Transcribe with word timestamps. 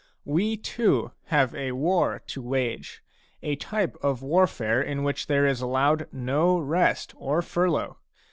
We 0.25 0.57
too 0.57 1.11
have 1.25 1.53
a 1.53 1.73
war 1.73 2.23
to 2.25 2.41
wage, 2.41 3.03
a 3.43 3.55
type 3.55 3.95
of 4.01 4.23
warfare 4.23 4.81
in 4.81 5.03
which 5.03 5.27
there 5.27 5.45
is 5.45 5.61
allowed 5.61 6.07
no 6.11 6.57
rest 6.57 7.13
or 7.17 7.43
furlough. 7.43 7.99